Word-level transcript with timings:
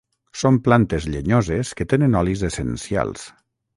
Són 0.43 0.55
plantes 0.67 1.05
llenyoses 1.15 1.73
que 1.81 1.87
tenen 1.93 2.17
olis 2.23 2.43
essencials. 2.51 3.29